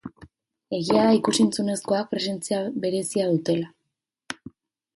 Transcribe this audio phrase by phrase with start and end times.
[0.77, 4.53] Egia da ikus-entzunezkoek presentzia berezia dutela.